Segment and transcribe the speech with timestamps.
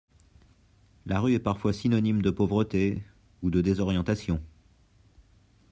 [1.05, 3.03] La rue est parfois synonyme de pauvreté,
[3.43, 4.41] ou de désorientation.